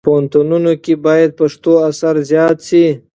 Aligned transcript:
په 0.03 0.07
پوهنتونونو 0.09 0.71
کې 0.83 0.93
باید 1.05 1.29
پښتو 1.39 1.71
اثار 1.89 2.15
زیات 2.29 2.57
شي. 2.67 2.85